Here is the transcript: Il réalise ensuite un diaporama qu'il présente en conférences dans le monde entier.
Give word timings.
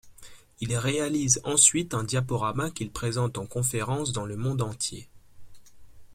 Il 0.61 0.75
réalise 0.75 1.39
ensuite 1.43 1.93
un 1.93 2.03
diaporama 2.03 2.71
qu'il 2.71 2.89
présente 2.89 3.37
en 3.37 3.45
conférences 3.45 4.11
dans 4.13 4.25
le 4.25 4.35
monde 4.35 4.63
entier. 4.63 5.07